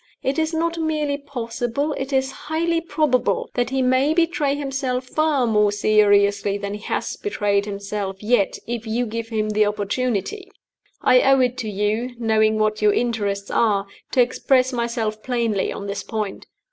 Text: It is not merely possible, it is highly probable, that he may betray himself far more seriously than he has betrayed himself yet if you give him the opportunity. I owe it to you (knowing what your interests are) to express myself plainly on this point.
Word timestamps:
It 0.23 0.39
is 0.39 0.51
not 0.51 0.79
merely 0.79 1.15
possible, 1.19 1.93
it 1.93 2.11
is 2.11 2.31
highly 2.31 2.81
probable, 2.81 3.51
that 3.53 3.69
he 3.69 3.83
may 3.83 4.15
betray 4.15 4.55
himself 4.55 5.05
far 5.05 5.45
more 5.45 5.71
seriously 5.71 6.57
than 6.57 6.73
he 6.73 6.79
has 6.85 7.15
betrayed 7.17 7.65
himself 7.67 8.15
yet 8.23 8.57
if 8.65 8.87
you 8.87 9.05
give 9.05 9.29
him 9.29 9.49
the 9.51 9.67
opportunity. 9.67 10.49
I 11.03 11.21
owe 11.21 11.39
it 11.41 11.55
to 11.59 11.69
you 11.69 12.15
(knowing 12.17 12.57
what 12.57 12.81
your 12.81 12.93
interests 12.93 13.51
are) 13.51 13.85
to 14.13 14.21
express 14.23 14.73
myself 14.73 15.21
plainly 15.21 15.71
on 15.71 15.85
this 15.85 16.01
point. 16.01 16.47